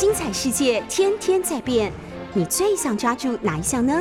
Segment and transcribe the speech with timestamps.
[0.00, 1.92] 精彩世界天天在变，
[2.32, 4.00] 你最想抓住哪一项呢？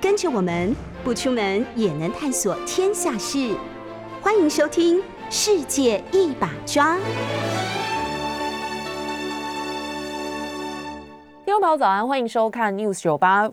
[0.00, 0.72] 跟着我们
[1.02, 3.52] 不出门也能探索天下事，
[4.22, 6.94] 欢迎收听《世界一把抓》。
[11.44, 13.50] 听众朋友早安，欢迎收看 News 九八。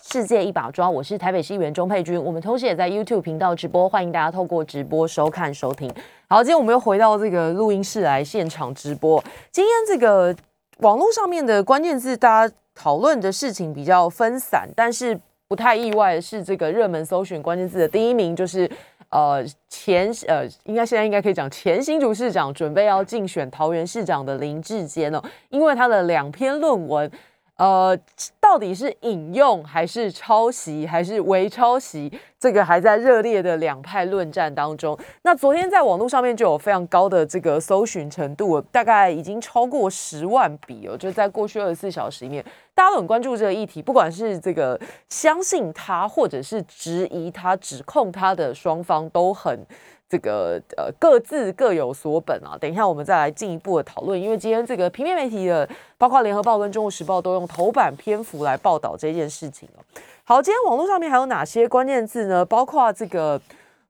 [0.00, 2.22] 世界一把抓，我是台北市议员钟佩君。
[2.22, 5.92] 我们同时也在 YouTube 频道直播，欢迎大家透过直播收看收听。
[6.28, 9.20] 好，今天我们又回到这个录音室来现场直播。
[9.50, 10.32] 今天这个
[10.80, 15.18] 网络上面的关键字，大家讨论的事情比较分散，但是
[15.48, 18.70] 不太意外的是，这个热门搜寻关键字的第一名就是
[19.08, 27.10] 呃前呃，应该现在应该可以讲前新竹市长准备要竞选桃园市长的林志坚哦，因为他的两篇论文。
[27.56, 27.98] 呃，
[28.38, 32.12] 到底是引用还是抄袭，还是伪抄袭？
[32.38, 34.96] 这个还在热烈的两派论战当中。
[35.22, 40.96] 那昨天在网络上面就有非常高的这个搜寻程度，大概已经超过十万笔哦。
[40.98, 49.66] 就在过去二十四小时里面，大家都很关注这个议题，不管是这个相信他，或者是质疑他、指控他的双方都很。
[50.08, 52.56] 这个呃，各自各有所本啊。
[52.60, 54.20] 等一下，我们再来进一步的讨论。
[54.20, 59.82] 因为今天这个平面媒体的，包括联合报跟中国时报，都用头版篇幅来报道这件事情哦。
[60.24, 62.44] 好，今天网络上面还有哪些关键字呢？
[62.44, 63.40] 包括这个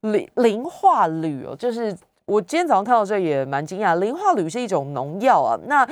[0.01, 3.99] 磷磷化铝哦，就是我今天早上看到这也蛮惊讶。
[3.99, 5.87] 磷化铝是一种农药啊，那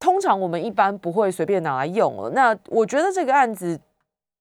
[0.00, 2.30] 通常我们一般不会随便拿来用了。
[2.30, 3.78] 那我觉得这个案子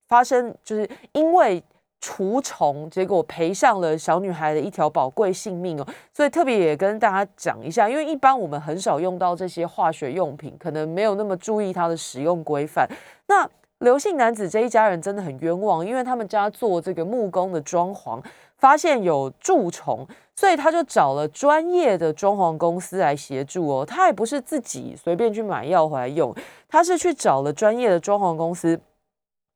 [0.08, 1.64] 发生，就是因为。
[2.02, 12.90] 除虫，结果赔上了小女孩的一条宝贵性命哦，所以特别也跟大家讲一下，因为一般我们很少用到这些化学用品，可能没有那么注意它的使用规范。
[13.28, 13.48] 那
[13.80, 18.22] 刘姓男子这一家人真的很冤枉，因为他们家做这个木工的装潢，
[18.58, 20.06] 发现有蛀虫，
[20.36, 23.86] 所以他就找了专业的装潢公司来协助哦。
[23.86, 26.34] 他也不是自己随便去买药回来用，
[26.68, 28.80] 他是去找了专业的装潢公司。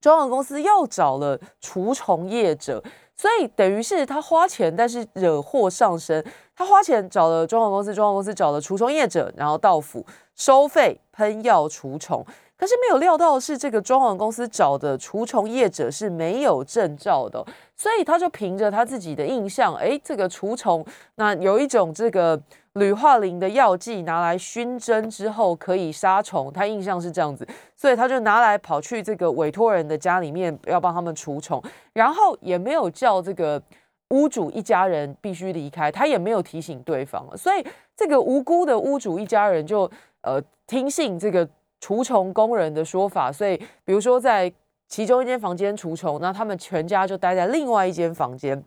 [0.04, 2.84] 装潢公司又找了除虫业者，
[3.16, 6.22] 所以等于是他花钱，但是惹祸上身。
[6.54, 10.06] 他花钱找了装潢公司，装潢公司找了除虫业者，然后到府
[10.36, 12.22] 收费喷药除虫。
[12.58, 17.42] 可是没有料到是，这个装潢公司找的除虫业者是没有证照的，
[17.78, 22.38] 所以他就凭着他自己的印象，哎，这个除虫那有一种这个。
[22.74, 31.62] 铝化磷的药剂拿来熏蒸之后可以杀虫，他印象是这样子，所以他就拿来跑去这个委托人的家里面要帮他们除虫，
[31.94, 33.62] 然后也没有叫这个
[34.10, 37.64] 屋主一家人必须离开，他也没有提醒对方，所以
[37.96, 39.90] 这个无辜的屋主一家人就
[40.22, 41.48] 呃听信这个
[41.80, 43.56] 除虫工人的说法，所以
[43.86, 44.52] 比如说在
[44.88, 48.64] 其中一间房间除虫，那他们全家就待在另外一间房间。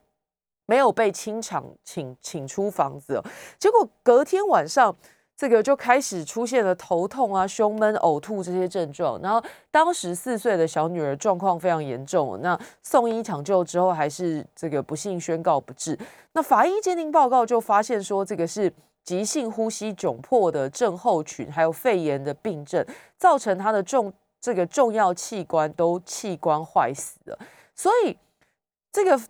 [0.67, 3.23] 没有被清场请请出房子，
[3.59, 4.95] 结果隔天晚上，
[5.37, 9.21] 这个就开始出现了头痛啊、胸闷、呕吐这些症状。
[9.23, 9.41] 然后
[9.71, 15.97] 当时四岁的小女儿状况非常严重，那送医抢救之后，还是这个不幸宣告不治。
[16.33, 18.73] 那法医鉴定报告就发现说，这个是
[19.05, 22.85] 急性呼吸窘迫的症候群，还有肺炎的病症，
[23.17, 27.39] 造成她的重这个重要器官都器官坏死了。
[27.75, 28.17] 所以
[28.91, 29.21] 这个。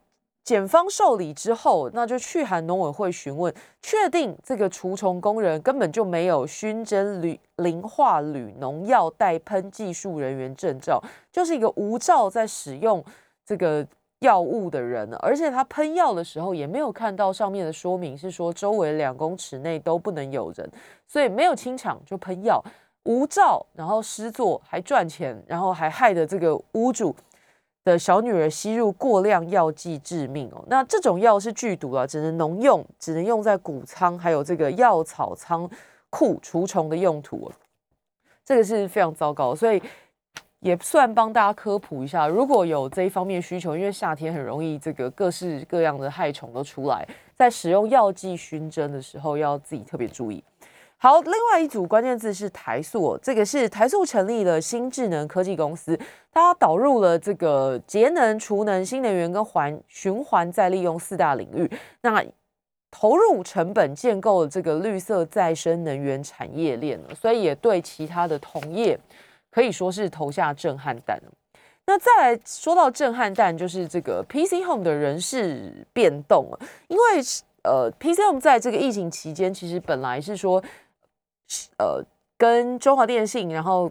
[0.47, 3.53] 检方受理之后，那就去函农委会询问，
[3.83, 11.03] 确定这个除虫工人根本就没有熏蒸铝磷化铝农药代喷技术人员证照，
[11.33, 13.05] 就是一个无照在使用
[13.45, 13.85] 这个
[14.21, 20.71] 药物的人，而且他喷药的时候也没有看到上面的说明，是说周围两公尺内都不能有人，
[21.09, 22.63] 所以没有清场就喷药，
[23.03, 27.13] 无照，然后施作还赚钱，然后还害得这个屋主。
[27.87, 35.71] 的小女儿吸入过量药剂致命哦，那这种药是剧毒啊，只能农用，只能用在谷仓还有这个药草仓
[36.11, 37.49] 库除虫的用途，
[38.45, 39.81] 这个是非常糟糕，所以
[40.59, 50.43] 也算帮大家科普一下，如果有这一方面需求，因为夏天很容易这个各式各样的害虫都出来，在使用药剂熏蒸的时候要自己特别注意。
[50.99, 55.97] 好，另外一组关键字是台塑，这个是台塑成立了新智能科技公司，
[56.33, 61.71] 它导入了这个节能、储能、新能源跟环循环再利用四大领域，
[62.01, 62.25] 那
[62.91, 68.99] 投入成本建构了这个绿色再生能源产业链所以也对其他的同业
[69.51, 71.21] 可以说是投下震撼弹
[71.85, 76.59] 那再来说到震撼弹，就是这个 PC Home 的人事变动了，
[76.89, 77.03] 因为
[77.65, 80.61] 呃 PC Home 在这个疫情期间，其实本来是说。
[81.79, 82.05] 呃，
[82.37, 83.91] 跟中华电信，然后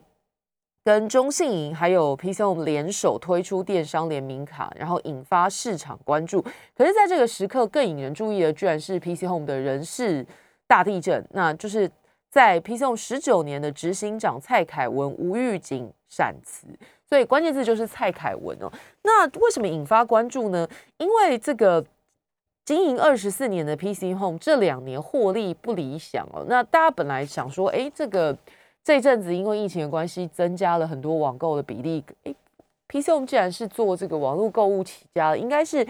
[0.83, 6.41] 跟中信银还有 PC Home 联手推出电商联名卡，然后引发市场关注。
[6.75, 10.25] 可是，在这个时刻，更引人注意的，居然是 PC Home 的人事
[10.67, 11.25] 大地震。
[11.31, 11.89] 那就是
[12.29, 16.67] 在 PC Home 十九年的执行长蔡凯文无预警闪辞，
[17.09, 18.71] 所以关键字就是蔡凯文哦。
[19.01, 20.67] 那为什么引发关注呢？
[20.97, 21.83] 因为这个
[22.65, 26.43] 经营二十四年的 PC Home 这两年获利不理想哦。
[26.47, 28.35] 那大家本来想说，哎，这个
[28.83, 32.03] 这阵子因为疫情的关系，增加了很多网购的比例。
[32.23, 32.33] 哎
[32.87, 35.87] ，PC Home 既然是做这个网络购物起家的，应该是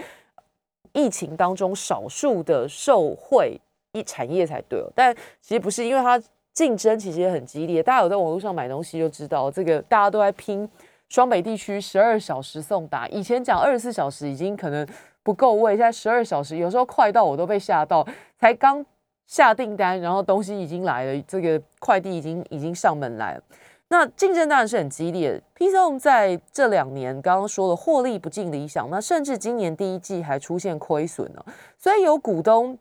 [0.92, 3.58] 疫情当中少数的受惠
[3.92, 4.92] 一产业才对哦。
[4.94, 10.68] 但其实不是，因为它竞争其实也很激烈，大家有在网络上买东西就知道，这个大家都在拼
[11.08, 13.08] 双北地区十二小时送达。
[13.08, 14.86] 以前讲二十四小时已经可能
[15.26, 18.06] 不够位，现在十二小时有时候快到我都被吓到，
[18.38, 18.86] 才刚
[19.26, 23.42] 下订单，然后东西已经来了，这个快递已经已经上门来了。
[23.88, 25.42] 那竞争当然是很激烈。
[25.54, 31.44] p c o 在这两年刚刚说了获利不尽理想，那甚至今年第一季还出现亏损了，
[31.76, 32.78] 所以有股东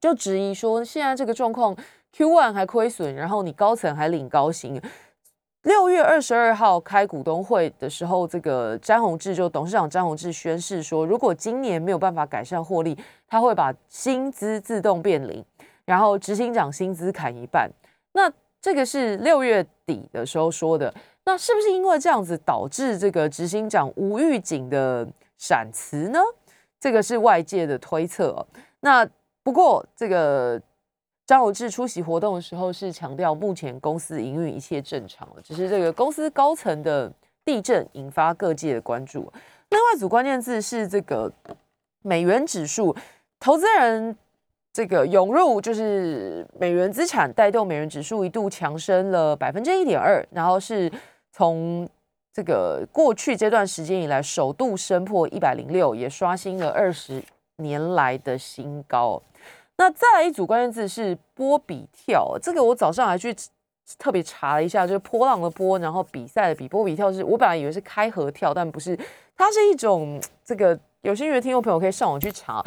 [0.00, 1.76] 就质疑说，现在这个状况。
[2.12, 4.80] Q one 还亏损，然后你高层还领高薪。
[5.66, 12.96] 六月二十二号开股东会的时候，这个詹宏志就董事长詹宏志宣誓说，如果今年没有办法改善获利，
[13.26, 15.44] 他会把薪资自动变零，
[15.84, 17.68] 然后执行长薪资砍一半。
[18.12, 25.04] 那这个是六月底的时候说的，那是不是因为这样子导致这个执行长无预警的
[25.36, 26.20] 闪辞呢？
[26.78, 28.46] 这个是外界的推测。
[28.78, 29.04] 那
[29.42, 30.62] 不过这个。
[31.26, 37.12] 张有志出席活动的时候是强调，目前公司营运一切正常，只是这个公司高层的
[37.44, 39.32] 地震引发各界的关注。
[39.70, 41.32] 另外一组关键字是这个
[42.02, 42.94] 美元指数，
[43.40, 44.16] 投资人
[44.72, 50.88] 这个涌入就是美元资产带动美元指数一度强升了百分之一点二，然后是
[51.32, 51.88] 从
[52.32, 57.20] 这个过去这段时间以来首度升破一百零六，也刷新了二十
[57.56, 59.20] 年来的新高。
[59.78, 63.34] 那再来一组关键字是波比跳，这个我早上还去
[63.98, 68.98] 特别查了一下，就是波浪的波，然后比赛的比，波比跳是我本来以为是开合跳，但不是，
[69.36, 72.64] 它是一种这个有兴趣的听众朋友可以上网去查。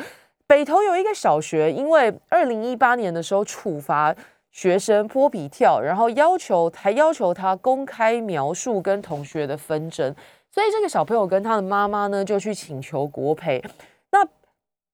[0.47, 4.15] 北投有一个小学，因为二零一八年的时候处罚
[4.51, 10.15] 学生波比跳，然后要求还要求他公开描述跟同学的纷争，
[10.51, 13.63] 所以这个小朋友跟他的妈妈呢就去请求国赔。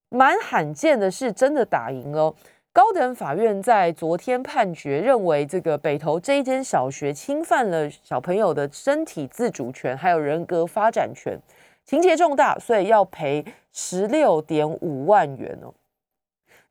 [0.10, 2.34] 蛮罕见的是，真的打赢了。
[2.72, 11.40] 高等法院在昨天判决认为，这个北投这一间小学侵犯了小朋友的身体自主权，还有人格发展权，
[11.86, 15.74] 情节重大，所以要赔十六点五万元哦。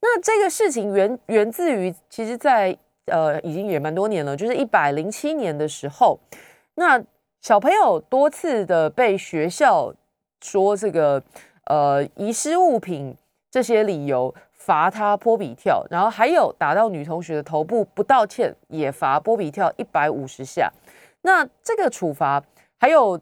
[0.01, 2.77] 那这个事情源源自于，其实，在
[3.07, 6.21] 呃已经也蛮多年了，就是一百零七年的时候，
[6.75, 7.03] 那
[7.41, 9.95] 小朋友多次的被学校
[10.43, 11.23] 说这个
[11.65, 13.17] 呃遗失物品。
[13.55, 20.69] 这些理由罚他波比跳，然后还有打到女同学的头部不道歉也罚波比跳一百五十下。
[21.23, 22.43] 那这个处罚
[22.81, 23.17] 还有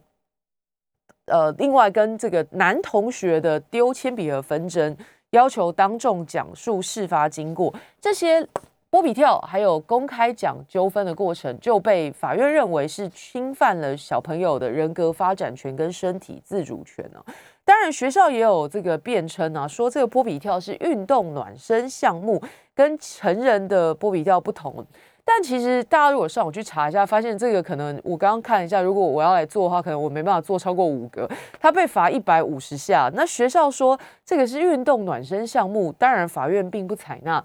[1.27, 4.97] 呃，另外跟这个男同学的丢铅笔盒纷争，
[5.33, 8.49] 要求当众讲述事发经过，这些
[8.89, 17.23] 波比跳还有公开讲纠纷的过程，就被法院认为是侵犯了小朋友的人格发展权跟身体自主权呢。
[17.65, 22.43] 当然，学校也有这个辩称啊，说这个波比跳是运动暖身项目，
[22.75, 24.85] 跟成人的波比跳不同。
[25.25, 31.31] 但其实大家如果上网去查一下，发现这个可能我刚刚看一下，如果我要来做的话，可能我没办法做超过五个。
[31.61, 33.09] 他被罚一百五十下。
[33.15, 37.43] 那学校说这个是运动暖身项目，当然法院并不采纳。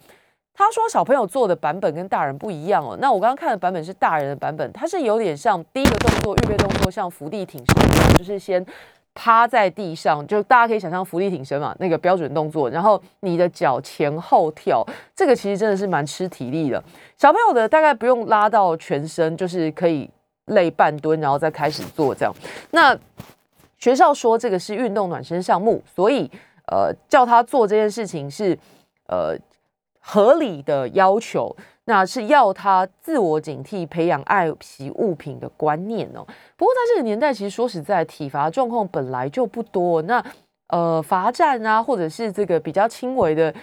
[0.55, 2.97] 他说小朋友做的版本跟大人不一样哦。
[2.99, 8.65] 那我刚刚看的版本是大人的版本，它是有点像第一个动作预备动作，像伏地挺身，就是先。
[9.19, 12.69] 趴在地上，就大家可以想象浮力挺身嘛，那个标准动作。
[12.69, 16.81] 然后你的脚前后跳，这个其实真的是蛮吃体力的。
[17.17, 20.07] 小朋友的大概不用拉到全身，就是可以
[20.45, 22.31] 累半蹲，然后再开始做这样。
[22.69, 22.95] 那
[23.79, 26.29] 学校说这个是运动暖身项目，所以
[26.67, 28.55] 呃叫他做这件事情是
[29.07, 29.35] 呃
[29.99, 31.55] 合理的要求。
[31.89, 36.19] 那是要他自我警惕，培养爱惜物品的观念哦。
[36.57, 40.01] 不过在这个年代，其实说实在，体罚状况本来就不多。
[40.01, 40.21] 那
[40.67, 43.55] 呃，罚站啊，或者是这个比较轻微的，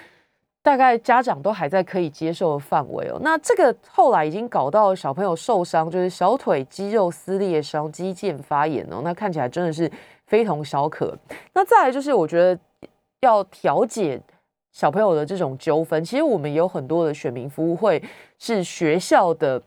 [0.62, 3.18] 大概家长都还在可以接受的范围哦。
[3.20, 9.02] 那这个后来已经搞到小朋友受伤，就是小腿肌肉撕裂伤、肌腱发炎哦。
[9.04, 9.90] 那看起来真的是
[10.26, 11.14] 非同小可。
[11.52, 12.58] 那再来就是，我觉得
[13.20, 14.18] 要调解。
[14.74, 18.02] 小朋友的这种纠纷，其实我们有很多的选民服务会
[18.40, 19.62] 是学校的，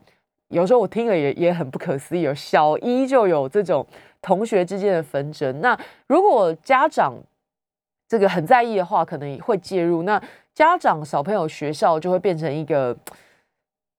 [0.49, 3.87] 有时候我听了也也很不可思议，有小一就有这种
[4.21, 5.61] 同学之间的纷争。
[5.61, 7.15] 那如果家长
[8.05, 10.03] 这个很在意的话，可能会介入。
[10.03, 10.21] 那
[10.53, 12.93] 家长、小朋友、学校就会变成一个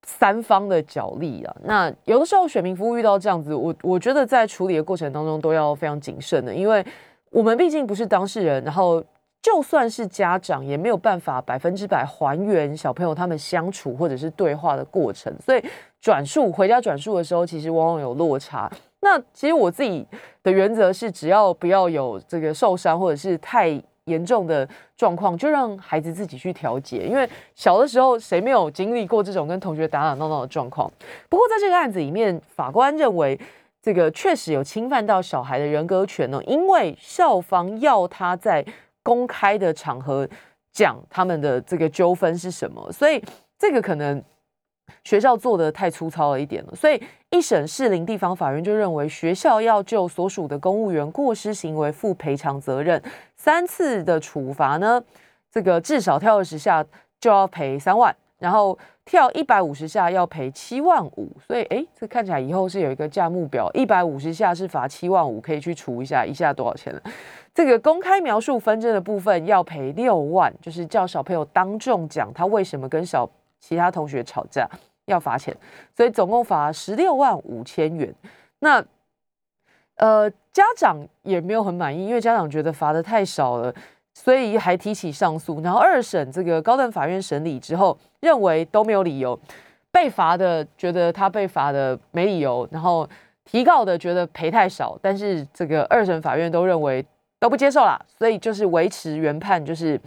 [0.02, 1.56] 三方的角力啊。
[1.64, 6.84] 那有的时候选民服务遇到这样子，我我觉得在处理的过程当中都要非常谨慎的，因为
[7.30, 9.02] 我们毕竟不是当事人，然后
[9.40, 15.64] 就算是家长也没有办法百分之百还原小朋友他们相处或者是对话的过程，所以
[16.00, 18.70] 转述回家转述的时候，其实往往有落差。
[19.00, 20.04] 那其实我自己
[20.42, 27.06] 的原则是，只要不要有这个受伤或者是太严重的状况，就让孩子自己去调节。
[27.06, 30.90] 因为小的时候谁没有经历过这种跟同学打打闹闹的状况？
[31.28, 33.38] 不过在这个案子里面，法官认为
[33.80, 38.64] 这个确实有侵犯到小孩的人格权呢，因为校方要他在
[39.08, 40.28] 公开的场合
[40.70, 43.22] 讲他们的这个纠纷是什么，所以
[43.58, 44.22] 这个可能。
[45.04, 47.00] 学校做的太粗糙了一点了，所以
[47.30, 53.00] 一审士林地方法院就认为学校要就所属的公务员过失行为负赔偿责任，
[53.36, 55.02] 三次的处罚呢，
[55.50, 56.84] 这个至少跳二十下
[57.20, 67.02] 就要赔三万，然后跳一百五十下要赔七万五，所以哎，这看起来以后是有一个价目表，一百五十下是罚七万五，可以去除一下，一下多少钱了？
[67.54, 73.28] 这个公开描述纷争的部分要赔六万，就是叫小朋友当众讲他为什么跟小
[73.58, 74.68] 其他同学吵架。
[75.08, 75.56] 要罚钱，
[75.96, 78.14] 所以总共罚十六万五千元。
[78.58, 78.84] 那
[79.96, 83.74] 呃，家长也没有很满意，因为家长觉得罚的太少了，
[84.20, 85.60] 所以还提起上诉。
[85.60, 89.38] 然后二审这个高等法院审理之后，认为都没有理由。
[89.92, 93.08] 被罚的觉得他被罚的没理由，然后
[93.44, 97.04] 提告的觉得赔太少，但是这个二审法院都认为
[97.38, 99.98] 都不接受啦，所以就是维持原判，就是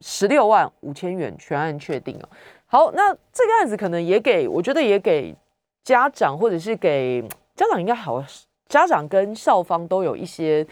[0.00, 2.28] 十六万五千元，全案确定哦。
[2.66, 5.34] 好，那这个案子可能也给我觉得也给
[5.84, 7.22] 家长或者是给
[7.54, 8.22] 家长应该好，
[8.68, 10.66] 家长跟校方都有一些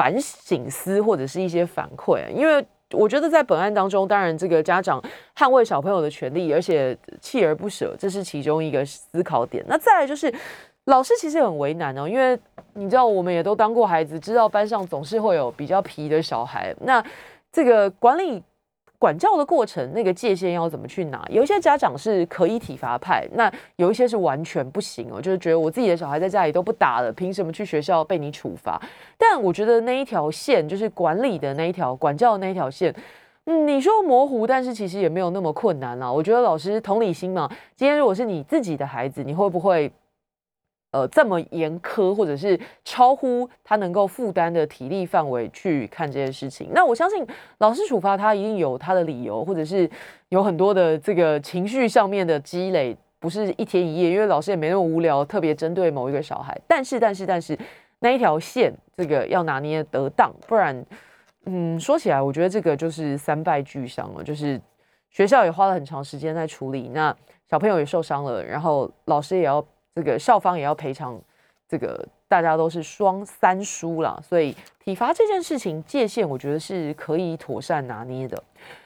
[0.00, 4.98] 反省思或者是一些反馈，因为我觉得在本案当中，当然这个家长
[5.36, 9.62] 捍卫小朋友的权利，而且锲而不舍，这是其中一个思考点。
[9.68, 10.32] 那再来就是
[10.84, 12.38] 老师其实很为难哦，因为
[12.72, 17.04] 你知道我们也都当过孩子，知道班上总是会有比较皮的小孩，那
[17.52, 18.42] 这个管理。
[19.00, 21.24] 管教的过程，那个界限要怎么去拿？
[21.30, 28.78] 有一些家长是可以体罚派，那有一些是完全不行哦，就是觉得我自己的小孩在家里都不打了，凭什么去学校被你处罚？
[29.16, 32.94] 但我觉得那一条线，就是管理的那一条、管教的那一条线，
[33.46, 36.12] 嗯，你说模糊，但是其实也没有那么困难啦。
[36.12, 39.90] 我觉得老师同理心嘛，今天如果是你自己的孩子，你会不会？
[40.92, 47.24] 呃，这么严苛，或者是超乎他能够负担的体力范围去看这件事情，那我相信
[47.58, 49.88] 老师处罚他一定有他的理由，或者是
[50.30, 56.60] 有很多的这个情绪上面的积累，不是一天一夜，因为老师也没那么无聊，特别针对某一个小孩。
[56.66, 57.56] 但是，但是，但是
[58.00, 60.84] 那一条线，这个要拿捏得当，不然，
[61.44, 64.60] 嗯，说起来，我觉得这个就是三败俱伤了，就是
[65.08, 67.16] 学校也花了很长时间在处理，那
[67.48, 69.64] 小朋友也受伤了，然后老师也要。
[69.94, 71.20] 这个校方也要赔偿，
[71.68, 78.42] 这个大家都是双三输了，所以体罚这件事情界限，我觉得是可以妥善拿捏的。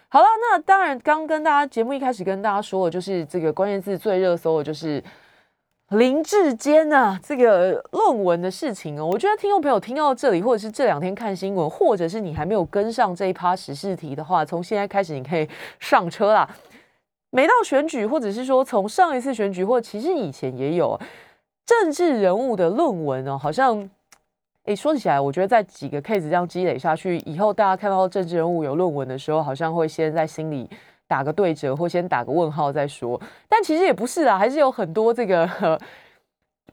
[0.08, 5.02] 好了，那当然刚跟大家节目一开始跟大家说的，就是这个关键字最热搜的就是
[5.88, 9.04] 林志坚啊这个论文的事情哦。
[9.04, 15.48] 我觉得听众朋友听到这里，或者是这两天看新闻，或者是你还没有跟上这一趴时事题的话，从现在开始你可以
[15.80, 16.48] 上车啦。
[17.34, 20.96] 每到选举，或者是说从上一次选举，或其实以前也有
[21.66, 23.90] 政治人物的论文哦，好像
[24.66, 30.70] 诶说起来，我觉得在几个 case 这样积累下去以后，大家看到政治人物有论文的时候，好像会先在心里
[31.08, 33.20] 打个对折，或先打个问号再说。
[33.48, 35.76] 但其实也不是啊，还是有很多这个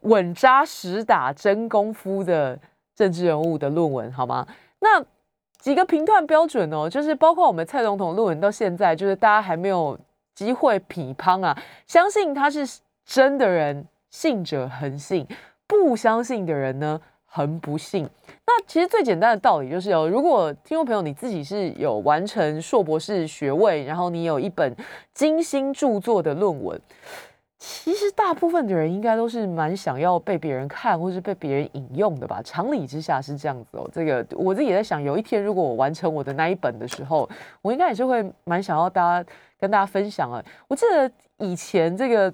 [0.01, 2.55] 稳扎实打、真功夫的
[2.95, 4.45] 政治人物的论文，好吗？
[4.81, 5.03] 那
[5.57, 9.97] 几个评断标准哦，就是包括我们蔡总统论文到现在，就是大家还没有。
[10.33, 11.57] 机会匹乓啊！
[11.87, 15.25] 相信他是真的人，信者恒信；
[15.67, 18.09] 不相信的人呢，恒不信。
[18.45, 24.75] 那其实最简单的道理就是哦，如果听众朋友你自己是有完成硕博士学位，然后你有一本
[25.13, 26.79] 精心著作的论文，
[27.57, 32.41] 其实大部分的人应该都是蛮想要被别人看，或是被别人引用的吧？
[32.43, 33.89] 常理之下是这样子哦。
[33.93, 37.29] 这个我自己也在想，有一天如果我完成我的那一本的时候，
[37.61, 39.29] 我应该也是会蛮想要大家。
[39.61, 42.33] 跟大家分享啊，我记得以前这个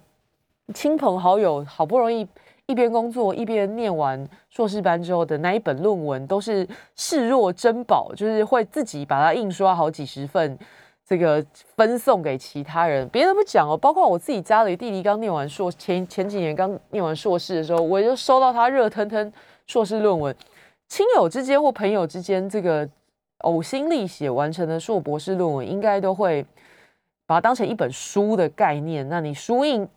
[0.73, 2.25] 亲朋好友好不容易
[2.67, 6.65] 一边工作一边念完硕士班之后的那一本论文，都是
[6.95, 10.57] 视若珍宝，就是会自己把它印刷好几十份，
[11.05, 13.05] 这个分送给其他人。
[13.09, 19.33] 别的不讲哦，包括我自己家里弟弟刚念完硕前前几年刚念完硕士的时候，我就收到他热腾腾
[19.65, 20.33] 硕士论文。
[20.87, 22.87] 亲友之间或朋友之间，这个
[23.39, 26.45] 呕心沥血完成的硕博士论文，应该都会。
[27.27, 29.87] 把它当成一本书的概念，那你书印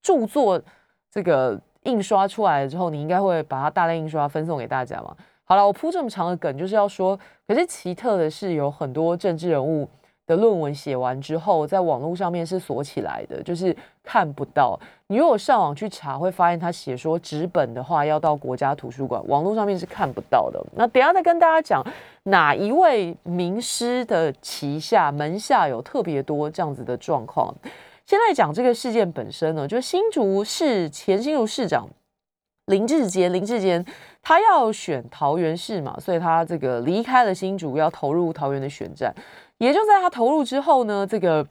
[0.00, 0.62] 著作
[1.10, 5.14] 这个印刷出来了之后，你应该会把它大量印刷分送给大家嘛？
[5.44, 9.86] 好了，我铺这么长的梗，就是要说，可是奇特的是，有很多政治人物
[10.26, 14.78] 的论文写完之后，在网络上面是锁起来的，就是看不到。
[15.08, 20.64] 你如果上网去查，会发现他写说纸本的话要到国家图书馆，网络上面是看不到的。
[20.74, 21.84] 那等下再跟大家讲，
[22.24, 27.54] 哪一位名师的旗下门下有特别多这样子的状况。
[28.06, 31.88] 现在讲这个事件本身呢，就是新竹市前新竹市长
[32.66, 33.84] 林志杰，林志坚。
[34.24, 39.12] 他要选桃园市嘛，所以他这个离开了新竹，要投入桃园的选战。
[39.66, 41.46] 也就在他投入之后呢，这个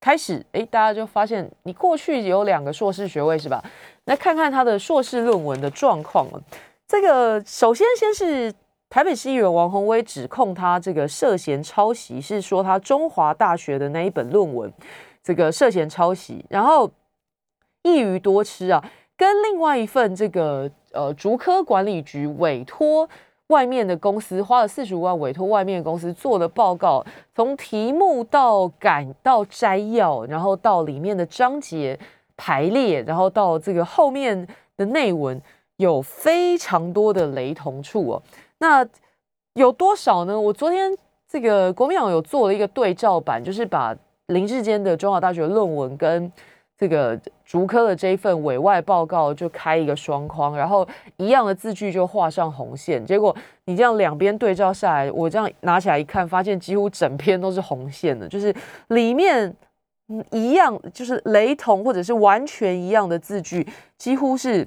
[0.00, 3.60] 开始，哎，大家就发现你过去有两个硕士学位是吧？
[4.04, 6.40] 来看看他的硕士论文的状况了。
[6.86, 8.54] 这个首先先是
[8.88, 14.72] 台北市议员王宏威指控他这个涉嫌抄袭，是说他中华大学的那一本论文
[15.22, 16.88] 这个涉嫌抄袭，然后
[17.82, 18.84] 一鱼多吃啊，
[19.16, 20.70] 跟另外一份这个。
[20.92, 23.08] 呃，竹科管理局委托
[23.50, 27.04] 外面的公司花了四十五万委托外面的公司做的报告，
[27.34, 31.98] 从题目到感到摘要，然后到里面的章节
[32.36, 35.40] 排列，然后到这个后面的内文，
[35.76, 38.22] 有非常多的雷同处哦。
[38.58, 38.86] 那
[39.54, 40.40] 有多少呢？
[40.40, 40.96] 我昨天
[41.28, 43.94] 这个国民党有做了一个对照版，就是把
[44.26, 46.32] 林志坚的中华大学论文跟。
[46.80, 53.04] 这个竹科的这一份委外报告就开一个双框，然后一样的字句就画上红线。
[53.04, 58.54] 结果你这样两边对照下来，我这样拿起来一看，发现几乎整篇都是红线的，就是
[58.88, 59.54] 里面
[60.30, 63.68] 一样，就是雷同或者是完全一样的字句，
[63.98, 64.66] 几乎是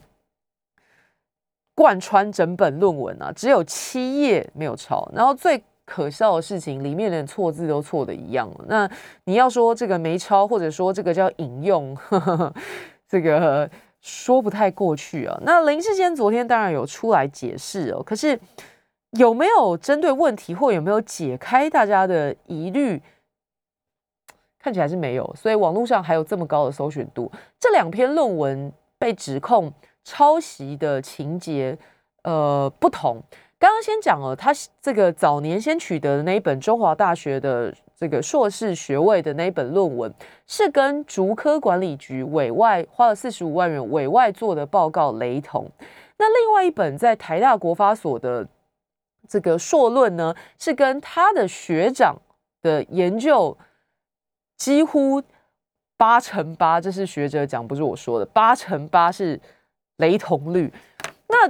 [1.74, 5.10] 贯穿整本论文啊，只有七页没有抄。
[5.16, 8.66] 然后最可笑的事情，里面连错字都错的一样了。
[8.68, 8.90] 那
[9.26, 11.96] 你要说这个没抄，或者说这个叫引用，
[13.08, 13.70] 这个
[14.02, 15.38] 说不太过去啊。
[15.44, 18.40] 那林志坚昨天当然有出来解释哦，可是
[19.12, 23.02] 有没有针对问题或有没有解开大家的疑虑？
[24.58, 27.30] 看起来是没有，所以网络上还有这么高的搜寻度。
[27.60, 29.70] 这两篇论文被指控
[30.06, 31.78] 抄袭的情节，
[32.24, 33.22] 呃，不同。
[33.64, 40.14] 刚刚先讲了，他这个早年先取得的那一本中华大学的这个硕士学位的那一本论文，
[40.46, 45.66] 是跟竹科管理局委外花了四十五万元委外做的报告雷同。
[46.18, 48.46] 那另外一本在台大国发所的
[49.30, 52.22] 这个硕论呢，是跟他的学长
[52.62, 53.58] 的研究
[54.58, 55.24] 几乎
[55.96, 59.40] 八成八，这是学者讲，不是我说的，八成八是
[59.96, 60.70] 雷同率。
[61.30, 61.50] 那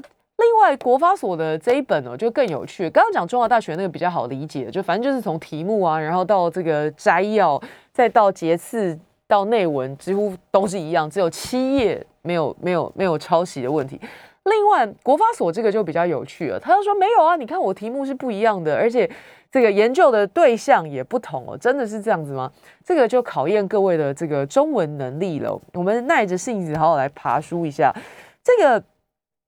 [0.63, 2.89] 外，国发所的这一本呢，就更有趣。
[2.89, 8.97] 刚刚讲中华大学那个比较好理解，就反正就是从题目啊，然后到这个摘要，再到节次
[9.28, 13.99] 到内文，几乎都是一样，只有七页没有没有没有抄袭的问题。
[14.45, 19.10] 另外，国发所这个就比较有趣了，他就说没有啊，你看我题目是不一样的，而且
[19.52, 22.49] 这个研究的对象也不同哦，真的是这样子吗？
[22.86, 25.60] 这个就考验各位的这个中文能力了。
[25.73, 27.93] 我们耐着性子好好来爬书一下
[28.41, 28.82] 这个。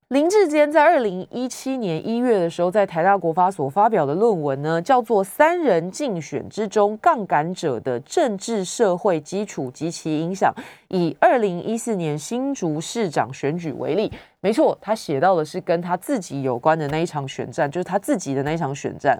[0.09, 10.53] 林志坚在二零一七年一月的时候，在台大国发所发表的论文呢，叫做《三人竞选之中杠杆者的政治社会基础及其影响》，
[10.89, 14.11] 以二零一四年新竹市长选举为例。
[14.41, 19.19] 没错，他写到的是跟他自己有关的那一场选战，就是他自己的那一场选战。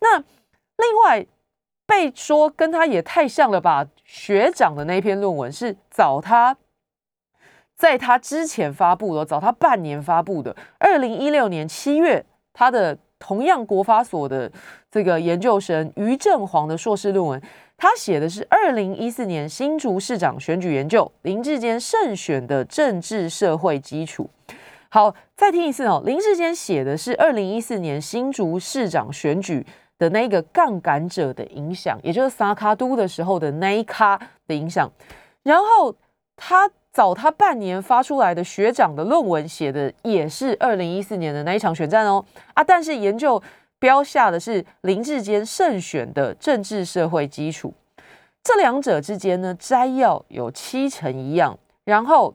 [0.00, 0.26] 那另
[1.06, 1.24] 外
[1.86, 3.86] 被说跟他也太像了吧？
[4.04, 6.54] 学长的那篇论文是找他。
[7.78, 14.50] 在他之前发布的，早他半年发布的，二零一六年七月，他的同样国法所的
[14.90, 17.40] 这个研究生于正煌的硕士论文，
[17.76, 24.28] 他写的是二零一四年新竹市长选举研究林志坚胜选的政治社会基础。
[24.88, 29.64] 好，再听一次哦，林志坚写的是二零一四年新竹市长选举
[29.98, 34.90] 的那个杠杆者的影响，也就是萨卡都的时候的那一咖的影响，
[35.44, 35.94] 然后
[36.34, 36.68] 他。
[36.98, 43.40] 早他半年发出来的学长的论文写的也是二零一四年的那一场选战哦啊，但是研究
[43.78, 47.72] 标下的是林志坚胜选的政治社会基础，
[48.42, 52.34] 这两者之间呢摘要有七成一样，然后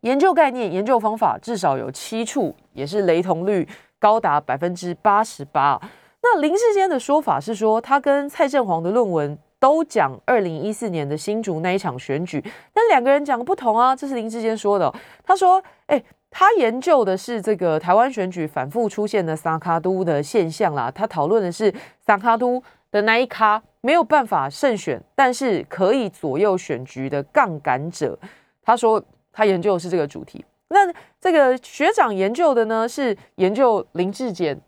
[0.00, 5.78] 研究概念、研究方法至少有七处也是雷同率高达百分之八十八。
[6.22, 9.38] 那林志坚的说法是说，他跟蔡振煌的论文。
[9.62, 12.42] 都讲二零一四年的新竹那一场选举，
[12.74, 13.94] 但两个人讲不同啊。
[13.94, 14.92] 这是林志坚说的。
[15.24, 20.90] 他说：“哎，他研究的是这个台湾选举反复出现的萨卡都的现象啦。
[20.90, 21.72] 他讨论的是
[22.04, 28.18] 萨卡都的那一咖没有办法胜选，但是可以左右选局的杠杆者。
[28.64, 29.00] 他说
[29.32, 30.44] 他研究的是这个主题。
[30.70, 34.60] 那这个学长研究的呢是研究林志坚，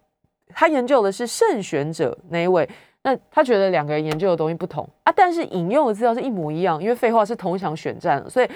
[0.51, 2.69] 他研究的是胜选者那一位。
[3.07, 8.49] 那他觉得两个人研究的东西不同啊，但是引用的资料是一模一样，因为废话是同一场选战，所以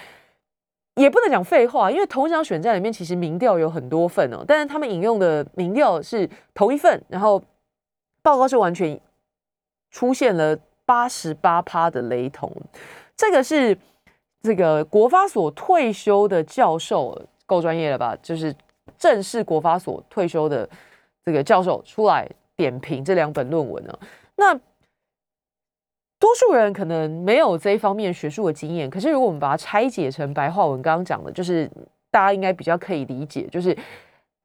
[0.94, 7.42] 也不能讲废话，因为同一场选战里面其实民调有很多份哦，但是他们引用的民调是同一份，然后
[8.22, 8.98] 报告是完全
[9.90, 12.50] 出现了八十八趴的雷同，
[13.14, 13.76] 这个是
[14.40, 18.16] 这个国发所退休的教授，够专业了吧？
[18.22, 18.54] 就是
[18.96, 20.66] 正式国发所退休的
[21.22, 23.98] 这个教授出来点评这两本论文呢。
[24.38, 24.54] 那
[26.20, 31.70] 多数人可能没有这一方面学术的经验，可是如果我们把它拆解成白话文，刚刚讲的，就是
[32.10, 33.76] 大家应该比较可以理解，就是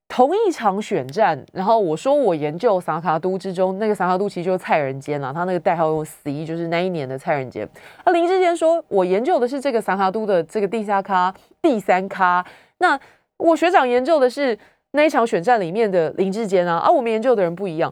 [0.08, 7.68] 同一场选战，然后我说我研究萨卡都之中，那个萨卡都其实就是蔡仁坚啦，他那个代号用 C，就是那一年的蔡仁坚。
[8.06, 12.46] 那林志坚说我研究的是这个萨卡都的这个第三咖，第三咖。
[12.78, 13.00] 那
[13.38, 14.58] 我学长研究的是
[14.92, 17.92] 那一场选战里面的林志坚啊，而我们研究的人不一样。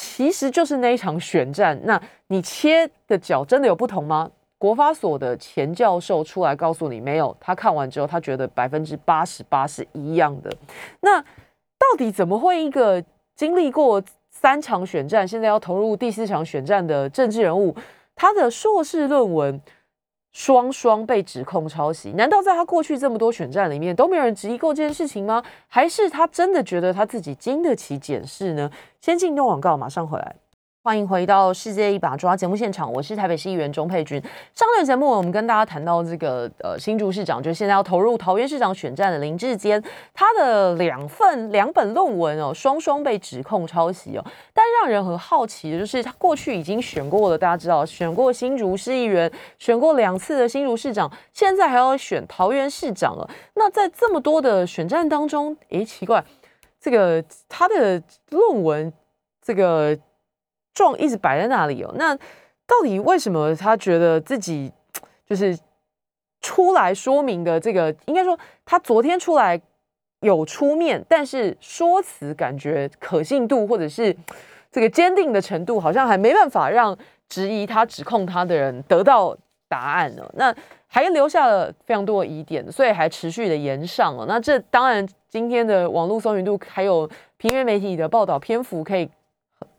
[0.00, 4.30] 其实就是那一场选战，那你切的角真的有不同吗？
[4.56, 10.50] 国发所的钱教授出来告诉你没有，他看完之后他觉得百分之八十八是一样的。
[11.00, 13.02] 那到底怎么会一个
[13.36, 17.76] 经历过三场选战，现在要投入第四场选战的政治人物，
[18.14, 19.60] 他的硕士论文？
[20.32, 25.42] 双双被指控抄袭，难道在他过去这么多选战里面都没有人质疑过这件事情吗？
[25.66, 28.70] 还是他真的觉得他自己经得起检视呢？
[29.00, 30.36] 先进段广告，马上回来。
[30.82, 34.18] 欢迎回到世界一把抓节目现场，我是台北市议员钟佩君。
[34.54, 39.82] 上段节目我们跟大家谈到这个呃新竹市长，就是现在要投入桃园市长选战的林志坚，
[40.14, 44.24] 他的两份两本论文哦，双双被指控抄袭哦。
[44.54, 53.28] 但让人很好奇的就是，他过去已经选过了，大家知道选过新竹市议员，选过两次的新竹市长，现在还要选桃园市长了。
[53.52, 56.24] 那在这么多的选战当中，诶，奇怪，
[56.80, 58.90] 这个他的论文
[59.42, 59.94] 这个。
[60.72, 62.14] 状一直摆在那里哦，那
[62.66, 64.72] 到底为什么他觉得自己
[65.26, 65.58] 就是
[66.40, 67.94] 出来说明的这个？
[68.06, 69.60] 应该说他昨天出来
[70.20, 74.16] 有出面，但是说辞感觉可信度或者是
[74.70, 76.96] 这个坚定的程度，好像还没办法让
[77.28, 79.36] 质疑他、指控他的人得到
[79.68, 80.30] 答案呢。
[80.34, 80.54] 那
[80.86, 84.26] 还留下了非常多的疑点，所以还持续的延上了。
[84.26, 89.10] 那这当然今天的网络搜寻度还有平面媒体的报道篇幅可以。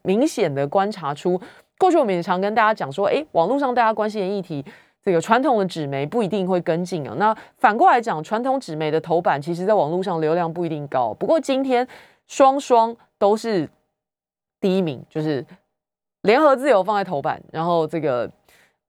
[0.04, 1.40] 明显的观察出，
[1.78, 4.64] 过去我们也常跟大家讲说，哎，网络上大家关心的议题，
[5.04, 7.16] 这个传统的纸媒不一定会跟进啊。
[7.18, 11.14] 那反过来讲，传统纸媒的头版，其实在网络上流量不一定高。
[11.14, 11.88] 不过今天
[12.28, 13.70] 双双都是
[14.60, 15.46] 第一名，就是
[16.22, 18.30] 联合自由放在头版，然后这个